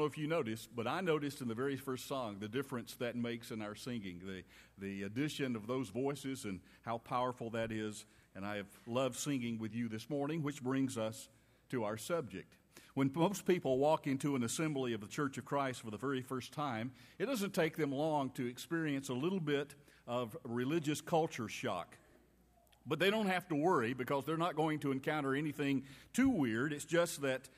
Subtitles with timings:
[0.00, 3.16] know if you noticed, but I noticed in the very first song the difference that
[3.16, 4.42] makes in our singing, the,
[4.78, 8.06] the addition of those voices and how powerful that is.
[8.34, 11.28] And I have loved singing with you this morning, which brings us
[11.70, 12.56] to our subject.
[12.94, 16.22] When most people walk into an assembly of the Church of Christ for the very
[16.22, 19.74] first time, it doesn't take them long to experience a little bit
[20.06, 21.96] of religious culture shock.
[22.86, 26.72] But they don't have to worry because they're not going to encounter anything too weird.
[26.72, 27.50] It's just that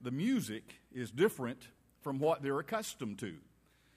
[0.00, 1.68] the music is different
[2.00, 3.34] from what they're accustomed to.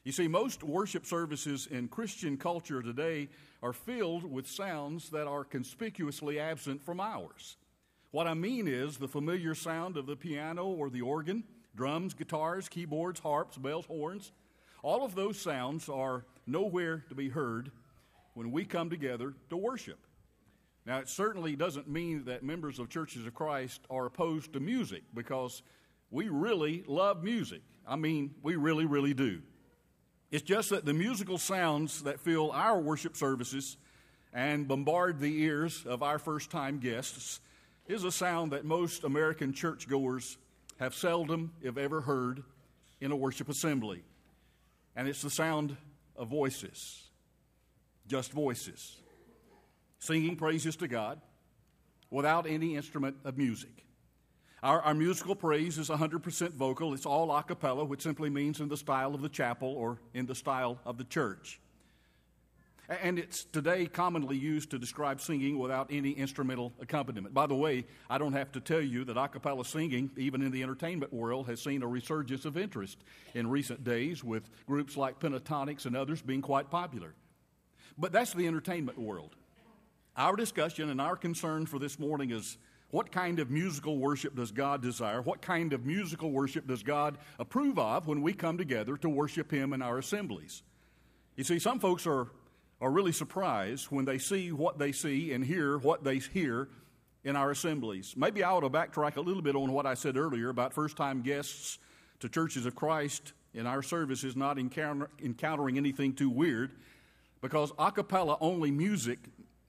[0.04, 3.30] You see, most worship services in Christian culture today
[3.62, 7.58] are filled with sounds that are conspicuously absent from ours.
[8.10, 11.44] What I mean is the familiar sound of the piano or the organ,
[11.76, 14.32] drums, guitars, keyboards, harps, bells, horns.
[14.84, 17.72] All of those sounds are nowhere to be heard
[18.34, 20.00] when we come together to worship.
[20.86, 25.04] Now, it certainly doesn't mean that members of churches of Christ are opposed to music
[25.14, 25.62] because
[26.10, 27.62] we really love music.
[27.88, 29.42] I mean, we really, really do.
[30.32, 33.78] It's just that the musical sounds that fill our worship services
[34.34, 37.42] and bombard the ears of our first time guests
[37.88, 40.38] is a sound that most American churchgoers
[40.80, 42.44] have seldom, if ever, heard
[43.02, 44.04] in a worship assembly.
[44.96, 45.76] And it's the sound
[46.16, 47.10] of voices,
[48.08, 48.98] just voices,
[50.00, 51.20] singing praises to God
[52.10, 53.86] without any instrument of music.
[54.64, 56.94] Our, our musical praise is 100% vocal.
[56.94, 60.28] It's all a cappella, which simply means in the style of the chapel or in
[60.28, 61.60] the style of the church.
[62.88, 67.34] And it's today commonly used to describe singing without any instrumental accompaniment.
[67.34, 70.52] By the way, I don't have to tell you that a cappella singing, even in
[70.52, 72.98] the entertainment world, has seen a resurgence of interest
[73.34, 77.16] in recent days, with groups like Pentatonix and others being quite popular.
[77.98, 79.36] But that's the entertainment world.
[80.18, 82.58] Our discussion and our concern for this morning is
[82.92, 85.22] what kind of musical worship does God desire?
[85.22, 89.52] What kind of musical worship does God approve of when we come together to worship
[89.52, 90.62] Him in our assemblies?
[91.36, 92.28] You see, some folks are,
[92.82, 96.68] are really surprised when they see what they see and hear what they hear
[97.24, 98.14] in our assemblies.
[98.18, 100.98] Maybe I ought to backtrack a little bit on what I said earlier about first
[100.98, 101.78] time guests
[102.20, 106.72] to churches of Christ in our services not encounter, encountering anything too weird
[107.42, 109.20] because a cappella only music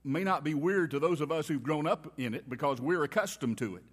[0.04, 3.04] may not be weird to those of us who've grown up in it because we're
[3.04, 3.84] accustomed to it.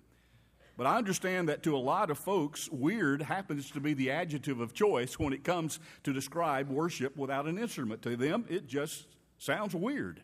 [0.77, 4.61] But I understand that to a lot of folks, weird happens to be the adjective
[4.61, 8.01] of choice when it comes to describe worship without an instrument.
[8.03, 9.07] To them, it just
[9.39, 10.21] sounds weird.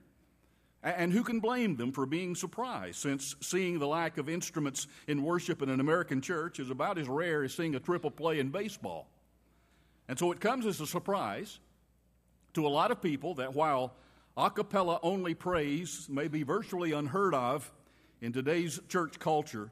[0.81, 5.23] And who can blame them for being surprised, since seeing the lack of instruments in
[5.23, 8.49] worship in an American church is about as rare as seeing a triple play in
[8.49, 9.09] baseball?
[10.07, 11.59] And so it comes as a surprise
[12.53, 13.95] to a lot of people that while
[14.37, 17.71] a cappella only praise may be virtually unheard of
[18.21, 19.71] in today's church culture.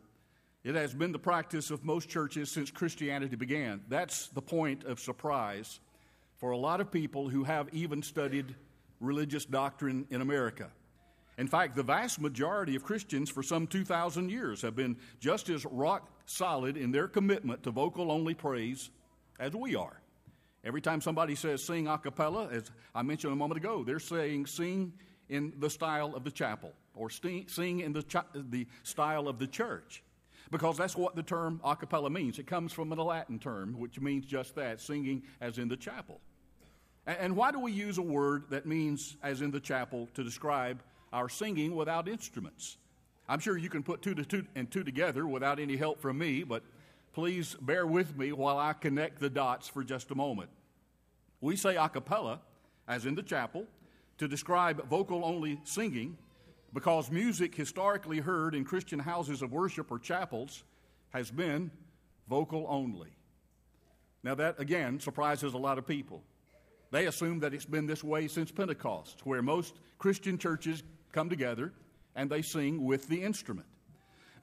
[0.64, 3.82] It has been the practice of most churches since Christianity began.
[3.90, 5.82] That's the point of surprise
[6.38, 8.56] for a lot of people who have even studied
[9.02, 10.70] religious doctrine in America.
[11.38, 15.66] In fact, the vast majority of Christians for some 2,000 years have been just as
[15.66, 18.92] rock solid in their commitment to vocal only praise
[19.40, 20.03] as we are.
[20.64, 24.46] Every time somebody says sing a cappella, as I mentioned a moment ago, they're saying
[24.46, 24.94] sing
[25.30, 30.04] in the style of the chapel or sing in the, the style of the church.
[30.52, 32.38] Because that's what the term a cappella means.
[32.38, 36.20] It comes from a Latin term, which means just that singing as in the chapel.
[37.08, 40.24] And, and why do we use a word that means as in the chapel to
[40.24, 40.82] describe
[41.12, 42.78] our singing without instruments?
[43.28, 46.18] I'm sure you can put two, to two and two together without any help from
[46.18, 46.64] me, but
[47.14, 50.50] Please bear with me while I connect the dots for just a moment.
[51.42, 52.42] We say a cappella,
[52.88, 53.68] as in the chapel,
[54.18, 56.18] to describe vocal only singing
[56.74, 60.64] because music historically heard in Christian houses of worship or chapels
[61.12, 61.70] has been
[62.28, 63.10] vocal only.
[64.24, 66.24] Now, that again surprises a lot of people.
[66.90, 70.82] They assume that it's been this way since Pentecost, where most Christian churches
[71.12, 71.74] come together
[72.16, 73.68] and they sing with the instrument.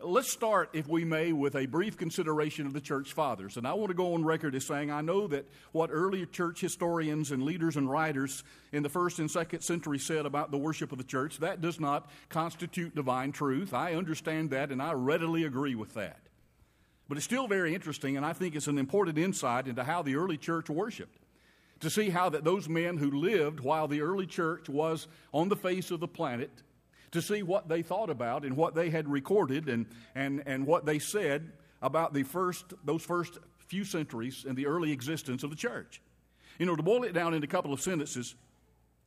[0.02, 3.58] Let's start, if we may, with a brief consideration of the church fathers.
[3.58, 6.62] And I want to go on record as saying I know that what early church
[6.62, 8.42] historians and leaders and writers
[8.72, 11.78] in the first and second century said about the worship of the church, that does
[11.78, 13.74] not constitute divine truth.
[13.74, 16.20] I understand that and I readily agree with that.
[17.06, 20.16] But it's still very interesting, and I think it's an important insight into how the
[20.16, 21.18] early church worshiped.
[21.80, 25.56] To see how that those men who lived while the early church was on the
[25.56, 26.50] face of the planet
[27.12, 30.86] to see what they thought about and what they had recorded and, and, and what
[30.86, 31.52] they said
[31.82, 36.00] about the first, those first few centuries in the early existence of the church.
[36.58, 38.34] You know, to boil it down into a couple of sentences,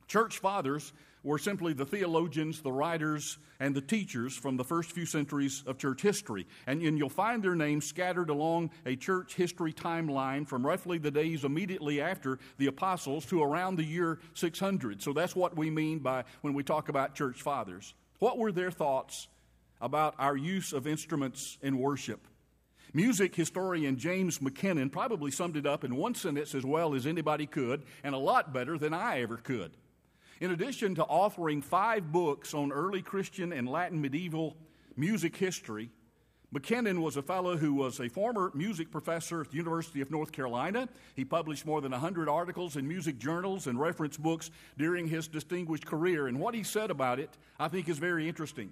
[0.08, 0.92] church fathers
[1.24, 5.78] were simply the theologians, the writers, and the teachers from the first few centuries of
[5.78, 6.46] church history.
[6.66, 11.10] And, and, you'll find their names scattered along a church history timeline from roughly the
[11.10, 15.02] days immediately after the apostles to around the year 600.
[15.02, 17.94] So that's what we mean by when we talk about church fathers.
[18.18, 19.28] What were their thoughts
[19.80, 22.28] about our use of instruments in worship?
[22.92, 27.46] Music historian James McKinnon probably summed it up in one sentence as well as anybody
[27.46, 29.72] could, and a lot better than I ever could.
[30.44, 34.58] In addition to authoring five books on early Christian and Latin medieval
[34.94, 35.88] music history,
[36.54, 40.32] McKinnon was a fellow who was a former music professor at the University of North
[40.32, 40.86] Carolina.
[41.14, 45.86] He published more than 100 articles in music journals and reference books during his distinguished
[45.86, 46.26] career.
[46.26, 48.70] And what he said about it, I think, is very interesting.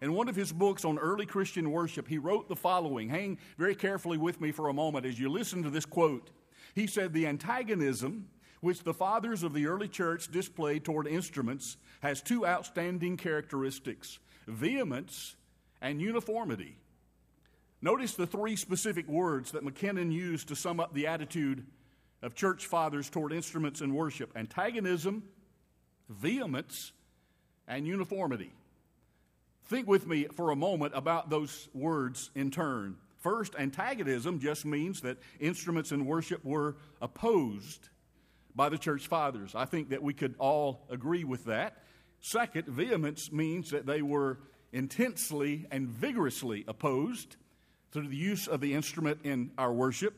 [0.00, 3.08] In one of his books on early Christian worship, he wrote the following.
[3.08, 6.32] Hang very carefully with me for a moment as you listen to this quote.
[6.74, 8.28] He said, The antagonism
[8.62, 15.36] which the fathers of the early church displayed toward instruments has two outstanding characteristics vehemence
[15.80, 16.76] and uniformity.
[17.80, 21.66] Notice the three specific words that McKinnon used to sum up the attitude
[22.22, 25.24] of church fathers toward instruments in worship antagonism,
[26.08, 26.92] vehemence,
[27.66, 28.52] and uniformity.
[29.64, 32.96] Think with me for a moment about those words in turn.
[33.18, 37.88] First, antagonism just means that instruments in worship were opposed
[38.54, 39.54] by the church fathers.
[39.54, 41.82] I think that we could all agree with that.
[42.20, 44.38] Second, vehemence means that they were
[44.72, 47.36] intensely and vigorously opposed
[47.92, 50.14] to the use of the instrument in our worship.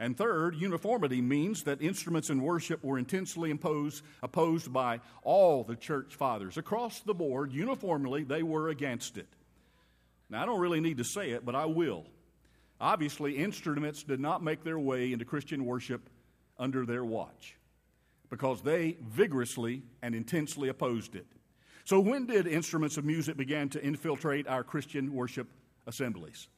[0.00, 5.76] And third, uniformity means that instruments in worship were intensely imposed, opposed by all the
[5.76, 6.56] church fathers.
[6.56, 9.28] Across the board, uniformly, they were against it.
[10.28, 12.04] Now, I don't really need to say it, but I will.
[12.80, 16.10] Obviously, instruments did not make their way into Christian worship
[16.58, 17.56] under their watch
[18.34, 21.26] because they vigorously and intensely opposed it.
[21.84, 25.46] So, when did instruments of music begin to infiltrate our Christian worship
[25.86, 26.48] assemblies?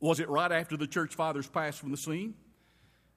[0.00, 2.32] Was it right after the church fathers passed from the scene?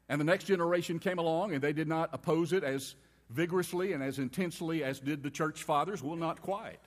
[0.09, 2.95] And the next generation came along and they did not oppose it as
[3.29, 6.03] vigorously and as intensely as did the church fathers?
[6.03, 6.81] Well, not quite.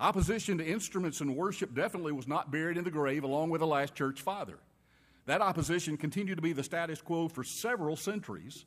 [0.00, 3.66] Opposition to instruments in worship definitely was not buried in the grave along with the
[3.66, 4.58] last church father.
[5.26, 8.64] That opposition continued to be the status quo for several centuries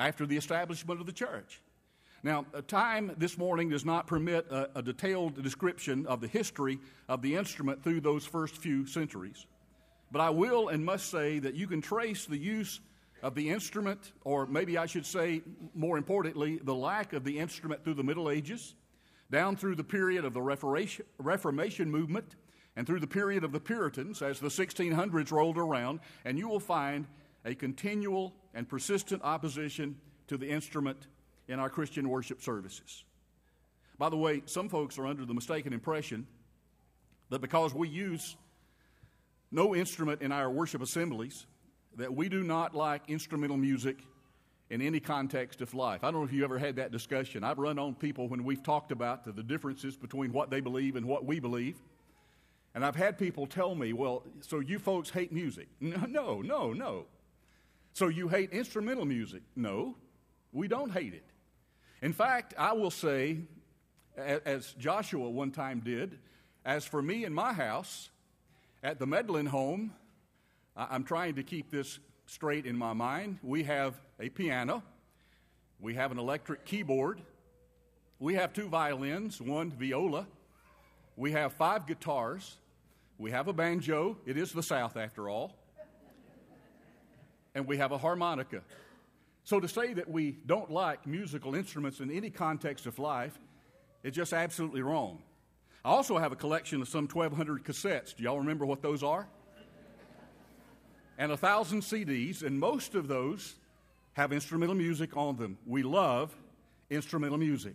[0.00, 1.60] after the establishment of the church.
[2.22, 6.78] Now, uh, time this morning does not permit a, a, detailed description of the history
[7.08, 9.46] of the instrument through those first few centuries.
[10.10, 12.80] But I will and must say that you can trace the use
[13.22, 15.42] of the instrument, or maybe I should say,
[15.74, 18.74] more importantly, the lack of the instrument through the Middle Ages,
[19.30, 22.36] down through the period of the Reformation, Reformation movement,
[22.74, 26.60] and through the period of the Puritans as the 1600s rolled around, and you will
[26.60, 27.06] find
[27.44, 31.06] a continual and persistent opposition to the instrument
[31.48, 33.04] in our Christian worship services.
[33.98, 36.26] By the way, some folks are under the mistaken impression
[37.28, 38.36] that because we use
[39.50, 41.46] no instrument in our worship assemblies,
[41.96, 43.98] that we do not like instrumental music
[44.70, 46.04] in any context of life.
[46.04, 47.42] I don't know if you ever had that discussion.
[47.42, 50.94] I've run on people when we've talked about the, the differences between what they believe
[50.94, 51.76] and what we believe.
[52.74, 55.68] And I've had people tell me, well, so you folks hate music.
[55.80, 57.06] No, no, no.
[57.92, 59.42] So you hate instrumental music?
[59.56, 59.96] No,
[60.52, 61.24] we don't hate it.
[62.02, 63.38] In fact, I will say,
[64.16, 66.18] as Joshua one time did,
[66.64, 68.10] as for me and my house,
[68.82, 69.92] at the Medlin home,
[70.76, 73.38] I'm trying to keep this straight in my mind.
[73.42, 74.82] We have a piano,
[75.80, 77.20] we have an electric keyboard,
[78.18, 80.26] we have two violins, one viola,
[81.16, 82.56] we have five guitars,
[83.18, 84.16] we have a banjo.
[84.24, 85.59] It is the South, after all
[87.54, 88.62] and we have a harmonica.
[89.44, 93.38] So to say that we don't like musical instruments in any context of life
[94.02, 95.22] is just absolutely wrong.
[95.84, 98.14] I also have a collection of some 1,200 cassettes.
[98.14, 99.26] Do y'all remember what those are?
[101.18, 103.56] And a thousand CDs, and most of those
[104.14, 105.58] have instrumental music on them.
[105.66, 106.34] We love
[106.88, 107.74] instrumental music.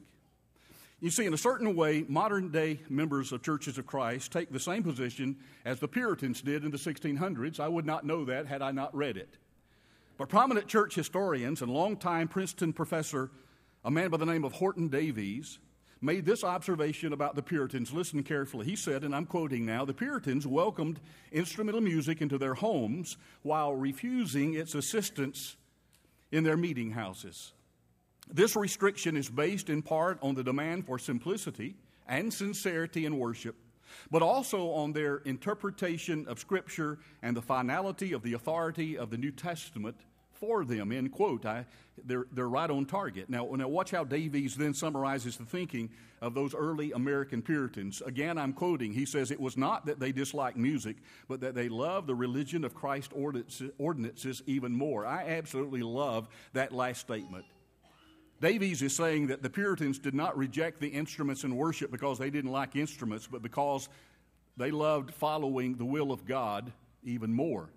[1.00, 4.60] You see, in a certain way, modern day members of churches of Christ take the
[4.60, 7.60] same position as the Puritans did in the 1600s.
[7.60, 9.38] I would not know that had I not read it.
[10.18, 13.32] But prominent church historians and longtime Princeton professor,
[13.84, 15.60] a man by the name of Horton Davies,
[16.02, 17.92] made this observation about the Puritans.
[17.92, 18.66] Listen carefully.
[18.66, 21.00] He said, and I'm quoting now the Puritans welcomed
[21.32, 25.58] instrumental music into their homes while refusing its assistance
[26.32, 27.54] in their meeting houses.
[28.32, 31.76] This restriction is based in part on the demand for simplicity
[32.08, 33.56] and sincerity in worship
[34.12, 39.18] but also on their interpretation of Scripture and the finality of the authority of the
[39.18, 39.96] New Testament
[40.36, 41.46] for them, end quote.
[41.46, 41.66] I,
[42.06, 43.30] they're, they're right on target.
[43.30, 45.90] Now, now, watch how Davies then summarizes the thinking
[46.22, 48.02] of those early American Puritans.
[48.02, 48.94] Again, I'm quoting.
[48.94, 52.64] He says, It was not that they disliked music, but that they loved the religion
[52.66, 55.06] of Christ ordinances even more.
[55.06, 57.46] I absolutely love that last statement.
[58.42, 62.30] Davies is saying that the Puritans did not reject the instruments in worship because they
[62.30, 63.88] didn't like instruments, but because
[64.58, 66.72] they loved following the will of God
[67.04, 67.70] even more.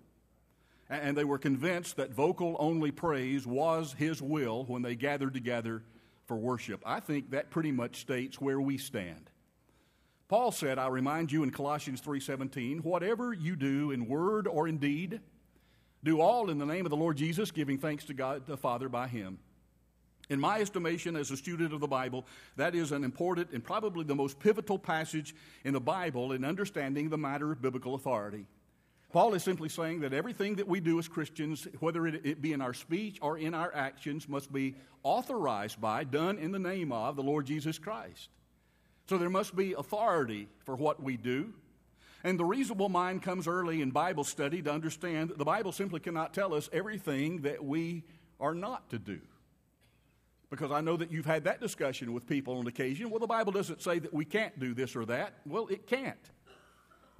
[0.89, 5.83] And they were convinced that vocal only praise was His will when they gathered together
[6.25, 6.81] for worship.
[6.85, 9.29] I think that pretty much states where we stand.
[10.27, 14.77] Paul said, I remind you in Colossians 3:17, whatever you do in word or in
[14.77, 15.21] deed,
[16.03, 18.89] do all in the name of the Lord Jesus, giving thanks to God the Father
[18.89, 19.39] by him.
[20.29, 24.03] In my estimation, as a student of the Bible, that is an important and probably
[24.03, 25.33] the most pivotal passage
[25.63, 28.45] in the Bible in understanding the matter of biblical authority.
[29.11, 32.61] Paul is simply saying that everything that we do as Christians, whether it, be in
[32.61, 37.15] our speech or in our actions, must be authorized by, done in the name of
[37.15, 38.29] the Lord Jesus Christ.
[39.07, 41.53] So there must be authority for what we do.
[42.23, 45.99] And the reasonable mind comes early in Bible study to understand that the Bible simply
[45.99, 48.03] cannot tell us everything that we
[48.39, 49.19] are not to do.
[50.49, 53.09] Because I know that you've had that discussion with people on occasion.
[53.09, 55.33] Well, the Bible doesn't say that we can't do this or that.
[55.45, 56.17] Well, it can't.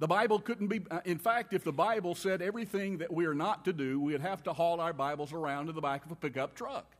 [0.00, 3.34] The Bible couldn't be, uh, in fact, if the Bible said everything that we are
[3.34, 6.16] not to do, we'd have to haul our Bibles around in the back of a
[6.16, 6.96] pickup truck.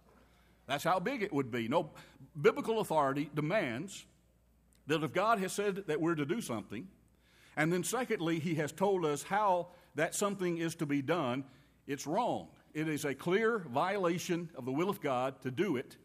[0.67, 1.67] That's how big it would be.
[1.67, 1.91] No,
[2.41, 4.05] biblical authority demands
[4.87, 6.87] that if God has said that we're to do something,
[7.57, 11.45] and then secondly, He has told us how that something is to be done,
[11.87, 12.49] it's wrong.
[12.75, 15.97] It is a clear violation of the will of God to do it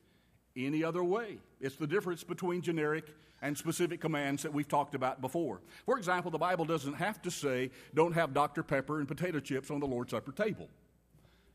[0.55, 1.37] any other way.
[1.59, 3.05] It's the difference between generic
[3.41, 5.61] and specific commands that we've talked about before.
[5.85, 8.63] For example, the Bible doesn't have to say, don't have Dr.
[8.63, 10.69] Pepper and potato chips on the Lord's Supper table.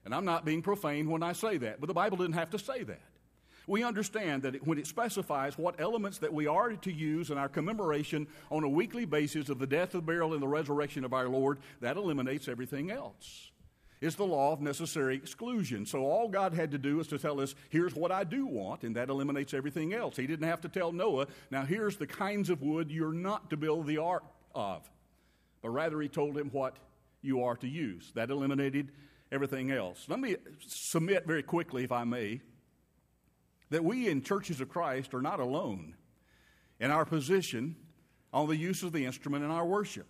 [0.04, 2.59] And I'm not being profane when I say that, but the Bible didn't have to
[2.59, 3.02] say that.
[3.66, 7.49] We understand that when it specifies what elements that we are to use in our
[7.49, 11.28] commemoration on a weekly basis of the death, the burial, and the resurrection of our
[11.28, 13.50] Lord, that eliminates everything else
[14.00, 15.85] is the law of necessary exclusion.
[15.85, 18.83] So all God had to do is to tell us, here's what I do want,
[18.83, 20.16] and that eliminates everything else.
[20.16, 23.57] He didn't have to tell Noah, now here's the kinds of wood you're not to
[23.57, 24.88] build the ark of.
[25.62, 26.76] But rather, he told him what
[27.21, 28.11] you are to use.
[28.14, 28.90] That eliminated
[29.30, 30.07] everything else.
[30.09, 32.40] Let me submit very quickly, if I may,
[33.69, 35.95] that we in churches of Christ are not alone
[36.80, 37.76] in our position
[38.33, 40.07] on the use of the instrument in our worship.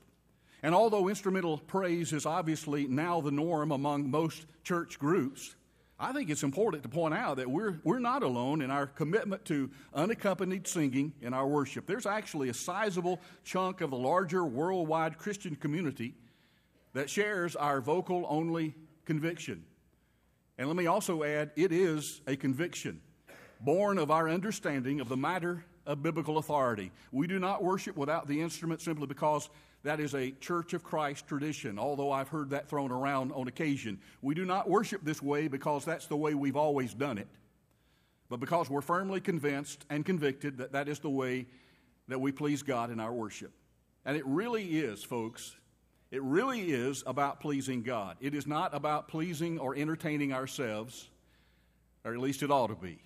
[0.62, 5.54] And although instrumental praise is obviously now the norm among most church groups,
[5.98, 9.44] I think it's important to point out that we're, we're not alone in our commitment
[9.46, 11.86] to unaccompanied singing in our worship.
[11.86, 16.14] There's actually a sizable chunk of the larger worldwide Christian community
[16.94, 18.74] that shares our vocal only
[19.04, 19.64] conviction.
[20.56, 23.00] And let me also add, it is a conviction
[23.60, 26.92] born of our understanding of the matter of biblical authority.
[27.12, 29.50] We do not worship without the instrument simply because
[29.82, 33.98] that is a Church of Christ tradition, although I've heard that thrown around on occasion.
[34.20, 37.28] We do not worship this way because that's the way we've always done it,
[38.28, 41.46] but because we're firmly convinced and convicted that that is the way
[42.08, 43.52] that we please God in our worship.
[44.04, 45.56] And it really is, folks,
[46.10, 48.16] it really is about pleasing God.
[48.20, 51.08] It is not about pleasing or entertaining ourselves,
[52.04, 52.98] or at least it ought to be.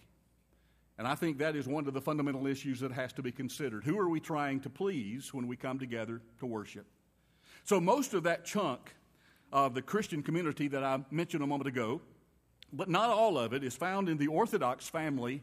[0.97, 3.85] And I think that is one of the fundamental issues that has to be considered.
[3.85, 6.87] Who are we trying to please when we come together to worship?
[7.65, 8.95] So, most of that chunk
[9.53, 12.01] of the Christian community that I mentioned a moment ago,
[12.73, 15.43] but not all of it, is found in the Orthodox family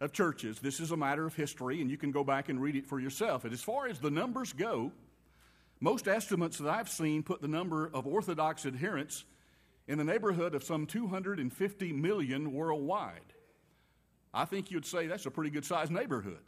[0.00, 0.58] of churches.
[0.58, 3.00] This is a matter of history, and you can go back and read it for
[3.00, 3.44] yourself.
[3.44, 4.92] And as far as the numbers go,
[5.80, 9.24] most estimates that I've seen put the number of Orthodox adherents
[9.88, 13.34] in the neighborhood of some 250 million worldwide.
[14.32, 16.42] I think you'd say that's a pretty good sized neighborhood.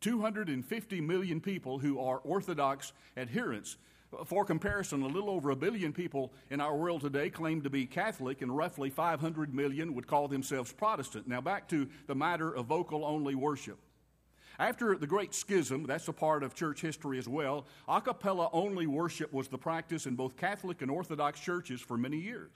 [0.00, 3.76] 250 million people who are Orthodox adherents.
[4.24, 7.84] For comparison, a little over a billion people in our world today claim to be
[7.84, 11.28] Catholic, and roughly 500 million would call themselves Protestant.
[11.28, 13.78] Now, back to the matter of vocal only worship.
[14.58, 18.86] After the Great Schism, that's a part of church history as well, a cappella only
[18.86, 22.50] worship was the practice in both Catholic and Orthodox churches for many years.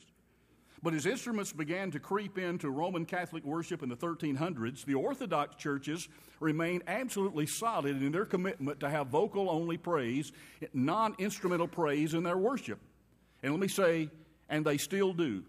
[0.82, 5.54] But as instruments began to creep into Roman Catholic worship in the 1300s, the Orthodox
[5.54, 6.08] churches
[6.40, 10.32] remained absolutely solid in their commitment to have vocal only praise,
[10.72, 12.80] non instrumental praise in their worship.
[13.44, 14.10] And let me say,
[14.48, 15.44] and they still do.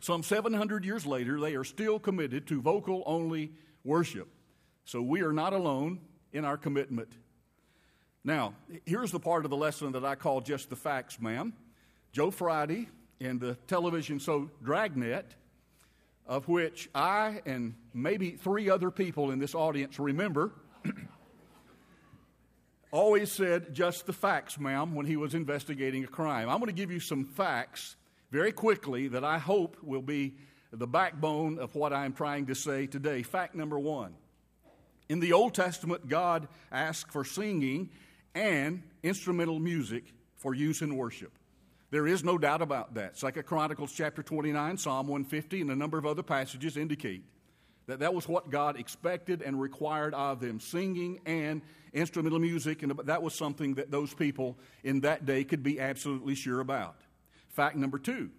[0.00, 3.52] Some 700 years later, they are still committed to vocal only
[3.84, 4.28] worship.
[4.84, 6.00] So we are not alone
[6.32, 7.08] in our commitment.
[8.24, 8.54] Now,
[8.84, 11.52] here's the part of the lesson that I call just the facts, ma'am.
[12.12, 12.88] Joe Friday
[13.20, 15.34] in the television show Dragnet
[16.26, 20.52] of which I and maybe three other people in this audience remember,
[22.90, 26.48] always said just the facts, ma'am, when he was investigating a crime.
[26.48, 27.96] I'm going to give you some facts
[28.30, 30.34] very quickly that I hope will be
[30.72, 33.22] the backbone of what I'm trying to say today.
[33.22, 34.14] Fact number one
[35.08, 37.90] In the Old Testament, God asked for singing
[38.34, 41.32] and instrumental music for use in worship.
[41.90, 43.16] There is no doubt about that.
[43.16, 47.22] Second Chronicles chapter 29, Psalm 150, and a number of other passages indicate
[47.86, 51.62] that that was what God expected and required of them singing and
[51.92, 56.34] instrumental music, and that was something that those people in that day could be absolutely
[56.34, 56.96] sure about.
[57.48, 58.30] Fact number two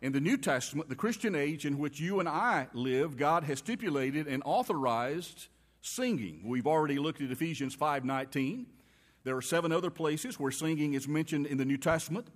[0.00, 3.60] in the New Testament, the Christian age in which you and I live, God has
[3.60, 5.48] stipulated and authorized
[5.80, 6.42] singing.
[6.44, 8.66] We've already looked at Ephesians 5:19.
[9.24, 12.26] There are seven other places where singing is mentioned in the New Testament,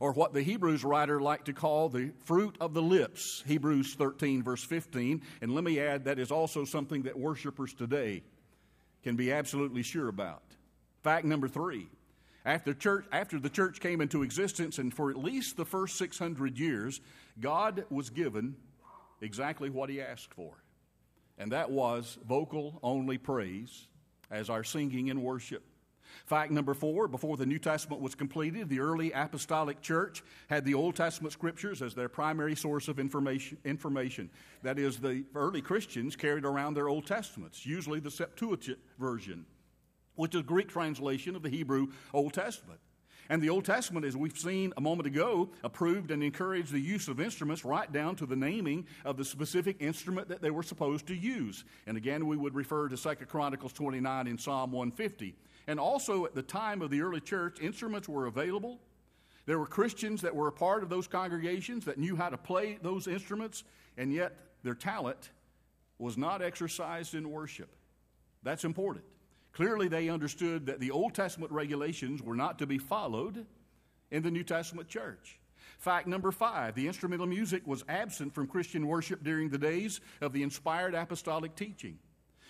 [0.00, 4.42] or what the Hebrews writer like to call the fruit of the lips, Hebrews 13,
[4.42, 5.22] verse 15.
[5.40, 8.22] And let me add, that is also something that worshipers today
[9.02, 10.42] can be absolutely sure about.
[11.02, 11.88] Fact number three
[12.44, 16.58] after, church, after the church came into existence, and for at least the first 600
[16.58, 17.00] years,
[17.40, 18.56] God was given
[19.22, 20.52] exactly what He asked for.
[21.38, 23.86] And that was vocal only praise
[24.30, 25.62] as our singing and worship.
[26.26, 30.74] Fact number four before the New Testament was completed, the early apostolic church had the
[30.74, 33.58] Old Testament scriptures as their primary source of information.
[33.64, 34.30] information.
[34.62, 39.46] That is, the early Christians carried around their Old Testaments, usually the Septuagint version,
[40.16, 42.80] which is a Greek translation of the Hebrew Old Testament.
[43.28, 47.08] And the Old Testament, as we've seen a moment ago, approved and encouraged the use
[47.08, 51.06] of instruments right down to the naming of the specific instrument that they were supposed
[51.06, 51.64] to use.
[51.86, 55.34] And again, we would refer to 2 Chronicles 29 and Psalm 150.
[55.66, 58.80] And also at the time of the early church, instruments were available.
[59.46, 62.78] There were Christians that were a part of those congregations that knew how to play
[62.82, 63.64] those instruments,
[63.96, 65.30] and yet their talent
[65.98, 67.74] was not exercised in worship.
[68.42, 69.04] That's important.
[69.52, 73.46] Clearly, they understood that the Old Testament regulations were not to be followed
[74.10, 75.38] in the New Testament church.
[75.78, 80.32] Fact number five the instrumental music was absent from Christian worship during the days of
[80.32, 81.98] the inspired apostolic teaching,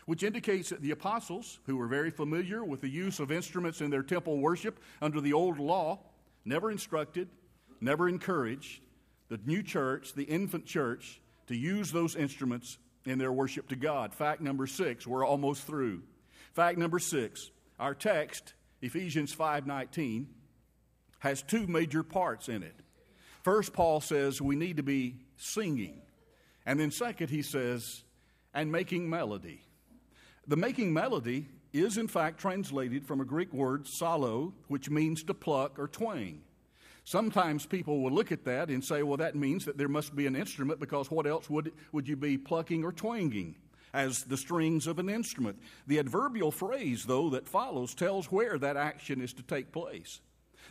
[0.07, 3.91] which indicates that the apostles, who were very familiar with the use of instruments in
[3.91, 5.99] their temple worship under the old law,
[6.45, 7.29] never instructed,
[7.81, 8.81] never encouraged
[9.29, 14.15] the new church, the infant church, to use those instruments in their worship to God.
[14.15, 16.03] Fact number six, we're almost through.
[16.55, 20.27] Fact number six our text, Ephesians 5.19,
[21.19, 22.75] has two major parts in it.
[23.43, 26.01] First, Paul says we need to be singing.
[26.65, 28.05] And then, second, he says,
[28.55, 29.61] and making melody.
[30.47, 35.35] The making melody is, in fact, translated from a Greek word, psallo, which means to
[35.35, 36.43] pluck or twang.
[37.05, 40.27] Sometimes people will look at that and say, well, that means that there must be
[40.27, 43.57] an instrument because what else would, would you be plucking or twanging?
[43.95, 45.57] as the strings of an instrument.
[45.87, 50.21] The adverbial phrase, though, that follows tells where that action is to take place.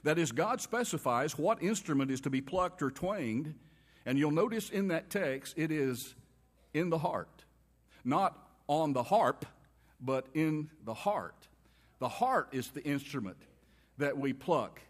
[0.03, 3.53] That is, God specifies what instrument is to be plucked or twanged,
[4.05, 6.13] and you'll notice in that text it is
[6.73, 7.45] in the heart.
[8.03, 9.45] Not on the harp,
[10.03, 11.47] but in the heart.
[11.99, 13.37] The heart is the instrument
[13.97, 14.81] that we pluck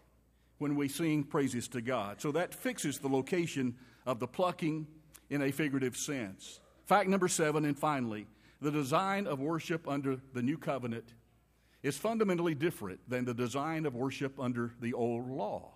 [0.58, 2.20] when we sing praises to God.
[2.20, 4.86] So that fixes the location of the plucking
[5.30, 6.60] in a figurative sense.
[6.86, 8.26] Fact number seven, and finally,
[8.60, 11.14] the design of worship under the new covenant
[11.82, 15.70] is fundamentally different than the design of worship under the old law.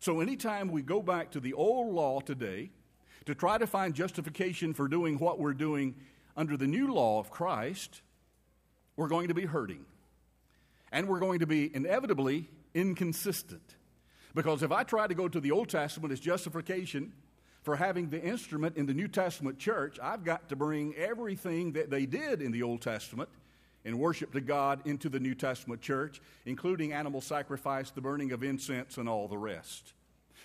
[0.00, 2.70] So, anytime we go back to the old law today
[3.24, 5.94] to try to find justification for doing what we're doing
[6.36, 8.02] under the new law of Christ,
[8.96, 9.84] we're going to be hurting.
[10.92, 13.74] And we're going to be inevitably inconsistent.
[14.34, 17.12] Because if I try to go to the Old Testament as justification
[17.62, 21.90] for having the instrument in the New Testament church, I've got to bring everything that
[21.90, 23.28] they did in the Old Testament
[23.84, 28.42] in worship to God into the New Testament church, including animal sacrifice, the burning of
[28.42, 29.92] incense, and all the rest.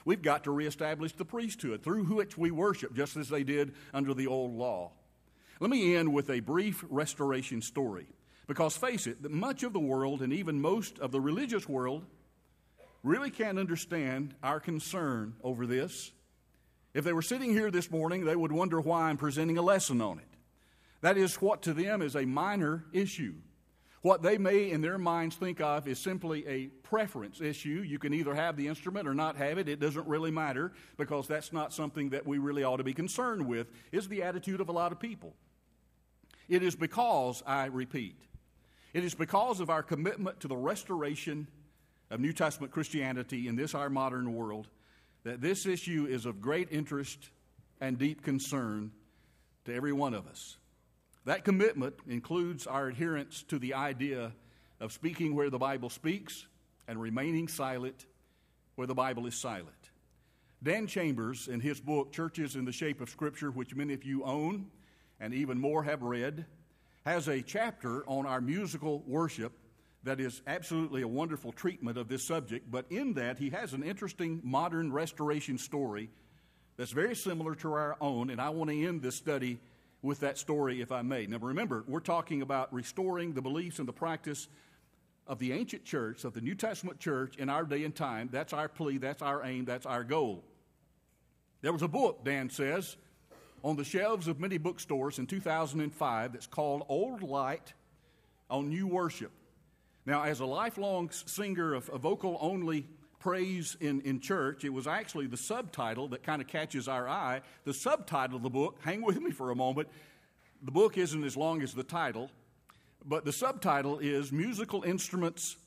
[0.06, 4.14] We've got to reestablish the priesthood through which we worship, just as they did under
[4.14, 4.92] the old law.
[5.60, 8.08] Let me end with a brief restoration story.
[8.50, 12.04] Because face it, that much of the world and even most of the religious world
[13.04, 16.12] really can't understand our concern over this
[16.94, 20.02] if they were sitting here this morning, they would wonder why I'm presenting a lesson
[20.02, 20.26] on it.
[21.02, 23.36] That is what to them is a minor issue.
[24.02, 27.84] What they may in their minds think of is simply a preference issue.
[27.86, 29.70] You can either have the instrument or not have it.
[29.70, 33.46] It doesn't really matter because that's not something that we really ought to be concerned
[33.46, 35.36] with, is the attitude of a lot of people.
[36.48, 38.18] It is because, I repeat,
[38.94, 41.48] it is because of our commitment to the restoration
[42.10, 44.68] of New Testament Christianity in this our modern world
[45.24, 47.30] that this issue is of great interest
[47.82, 48.92] and deep concern
[49.66, 50.58] to every one of us.
[51.26, 54.32] That commitment includes our adherence to the idea
[54.80, 56.48] of speaking where the Bible speaks
[56.88, 58.06] and remaining silent
[58.76, 59.68] where the Bible is silent.
[60.64, 64.24] Dan Chambers, in his book, Churches in the Shape of Scripture, which many of you
[64.24, 64.68] own
[65.20, 66.46] and even more have read,
[67.06, 69.54] has a chapter on our musical worship
[70.04, 72.70] that is absolutely a wonderful treatment of this subject.
[72.70, 76.10] But in that, he has an interesting modern restoration story
[76.78, 79.60] that's very similar to our own, and I want to end this study
[80.02, 81.26] with that story, if I may.
[81.26, 84.48] Now, remember, we're talking about restoring the beliefs and the practice
[85.28, 88.30] of the ancient church, of the New Testament church in our day and time.
[88.32, 90.44] That's our plea, that's our aim, that's our goal.
[91.62, 92.96] There was a book, Dan says,
[93.64, 97.74] on the shelves of many bookstores in 2005 that's called Old Light
[98.50, 99.32] on New Worship.
[100.06, 102.88] Now, as a lifelong singer of, vocal only
[103.20, 107.42] praise in, in church, it was actually the subtitle that kind of catches our eye.
[107.66, 109.90] The subtitle of the book, hang with me for a moment,
[110.62, 112.30] the book isn't as long as the title,
[113.06, 115.58] but the subtitle is Musical Instruments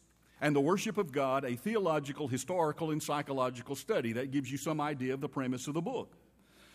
[0.40, 4.12] and the Worship of God, a theological, historical, and psychological study.
[4.12, 6.12] That gives you some idea of the premise of the book.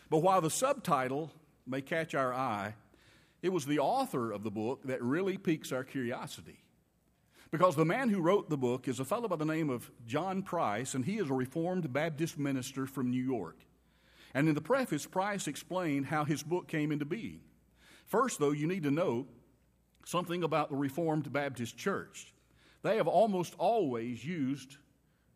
[0.10, 1.32] But while the subtitle
[1.66, 2.76] may catch our eye,
[3.42, 6.60] it was the author of the book that really piques our curiosity.
[7.52, 10.44] Because the man who wrote the book is a fellow by the name of John
[10.44, 13.58] Price, and he is a Reformed Baptist minister from New York.
[14.34, 17.42] And in the preface, Price explained how his book came into being.
[18.06, 19.28] First, though, you need to know
[20.06, 22.34] something about the Reformed Baptist Church.
[22.82, 24.78] They have almost always used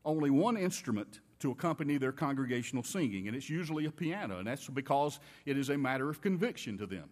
[0.03, 4.67] only one instrument to accompany their congregational singing, and it's usually a piano, and that's
[4.67, 7.09] because it is a matter of conviction to them.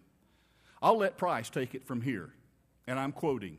[0.82, 2.30] I'll let Price take it from here,
[2.86, 3.58] and I'm quoting.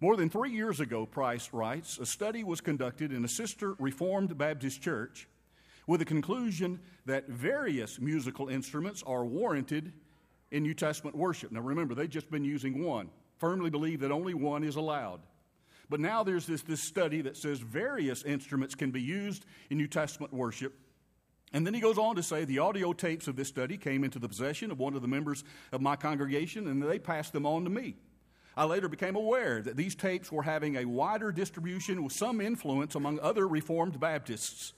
[0.00, 4.36] More than three years ago, Price writes, a study was conducted in a sister Reformed
[4.36, 5.28] Baptist church
[5.86, 9.92] with the conclusion that various musical instruments are warranted
[10.50, 11.52] in New Testament worship.
[11.52, 15.20] Now remember, they've just been using one, firmly believe that only one is allowed.
[15.88, 19.88] But now there's this, this study that says various instruments can be used in New
[19.88, 20.74] Testament worship.
[21.52, 24.18] And then he goes on to say the audio tapes of this study came into
[24.18, 27.64] the possession of one of the members of my congregation, and they passed them on
[27.64, 27.96] to me.
[28.56, 32.94] I later became aware that these tapes were having a wider distribution with some influence
[32.94, 34.72] among other Reformed Baptists.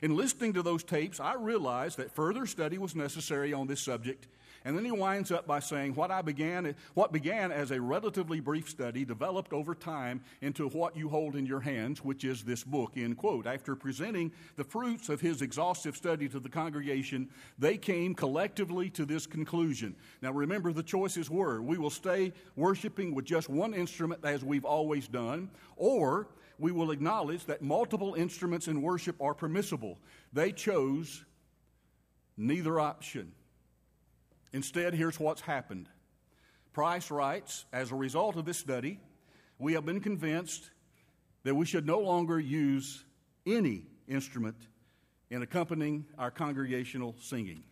[0.00, 4.28] In listening to those tapes, I realized that further study was necessary on this subject
[4.64, 8.40] and then he winds up by saying, what, I began, what began as a relatively
[8.40, 12.64] brief study developed over time into what you hold in your hands, which is this
[12.64, 13.46] book, end quote.
[13.46, 19.04] After presenting the fruits of his exhaustive study to the congregation, they came collectively to
[19.04, 19.94] this conclusion.
[20.22, 24.64] Now remember, the choices were we will stay worshiping with just one instrument as we've
[24.64, 29.98] always done, or we will acknowledge that multiple instruments in worship are permissible.
[30.32, 31.24] They chose
[32.36, 33.32] neither option.
[34.52, 35.88] Instead, here's what's happened.
[36.72, 39.00] Price writes As a result of this study,
[39.58, 40.70] we have been convinced
[41.44, 43.04] that we should no longer use
[43.46, 44.56] any instrument
[45.30, 47.62] in accompanying our congregational singing.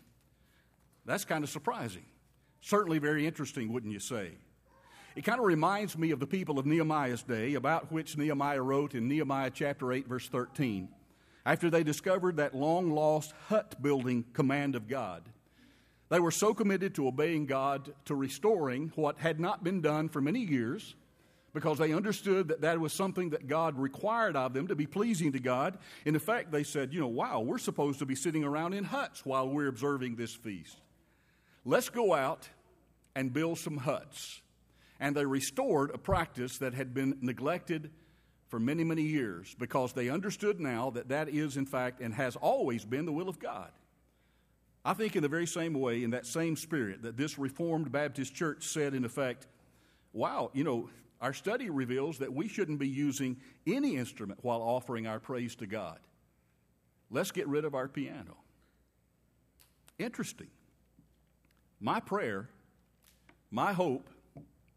[1.05, 2.05] That's kind of surprising.
[2.61, 4.33] Certainly very interesting, wouldn't you say?
[5.15, 8.95] It kind of reminds me of the people of Nehemiah's day, about which Nehemiah wrote
[8.95, 10.89] in Nehemiah chapter 8, verse 13,
[11.47, 15.23] after they discovered that long lost hut building command of God.
[16.09, 20.21] They were so committed to obeying God, to restoring what had not been done for
[20.21, 20.95] many years,
[21.53, 25.33] because they understood that that was something that God required of them to be pleasing
[25.33, 25.79] to God.
[26.05, 29.25] In effect, they said, you know, wow, we're supposed to be sitting around in huts
[29.25, 30.77] while we're observing this feast.
[31.64, 32.49] Let's go out
[33.14, 34.42] and build some huts.
[35.01, 37.90] And they restored a practice that had been neglected
[38.49, 42.37] for many, many years because they understood now that that is, in fact, and has
[42.37, 43.71] always been the will of God.
[44.87, 48.33] I think, in the very same way, in that same spirit, that this Reformed Baptist
[48.37, 49.49] church said, in effect,
[50.12, 50.88] wow, you know,
[51.20, 55.66] our study reveals that we shouldn't be using any instrument while offering our praise to
[55.66, 55.99] God.
[57.11, 58.37] Let's get rid of our piano.
[59.99, 60.51] Interesting.
[61.81, 62.49] My prayer,
[63.51, 64.09] my hope,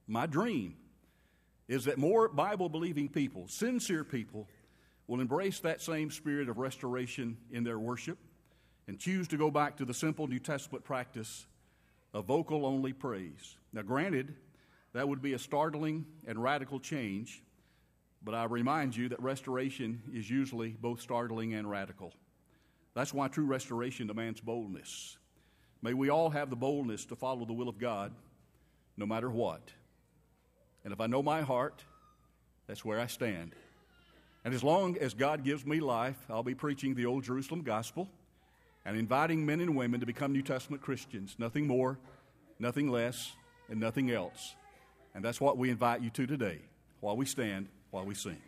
[0.07, 0.75] my dream
[1.67, 4.47] is that more Bible believing people, sincere people,
[5.05, 8.17] will embrace that same spirit of restoration in their worship
[8.89, 11.45] and choose to go back to the simple New Testament practice
[12.11, 13.55] of vocal only praise.
[13.71, 14.33] Now, granted,
[14.93, 17.43] that would be a startling and radical change,
[18.23, 22.13] but I remind you that restoration is usually both startling and radical.
[22.95, 25.19] That's why true restoration demands boldness.
[25.83, 28.11] May we all have the boldness to follow the will of God
[28.97, 29.71] no matter what.
[30.83, 31.83] And if I know my heart,
[32.65, 33.53] that's where I stand.
[34.43, 38.09] And as long as God gives me life, I'll be preaching the Old Jerusalem gospel
[38.89, 41.35] and inviting men and women to become New Testament Christians.
[41.37, 41.99] Nothing more,
[42.57, 43.33] nothing less
[43.69, 44.55] and nothing else.
[45.13, 46.57] And that's what we invite you to today
[46.99, 48.41] while we stand, while we sing.